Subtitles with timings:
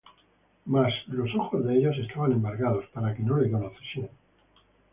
[0.65, 4.09] Mas los ojos de ellos estaban embargados, para que no le conociesen.